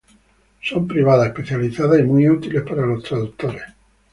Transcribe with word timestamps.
Son 0.63 0.87
privadas, 0.87 1.27
especializadas 1.27 1.99
y 1.99 2.03
muy 2.05 2.27
útiles 2.27 2.63
para 2.63 2.87
los 2.87 3.03
traductores. 3.03 3.61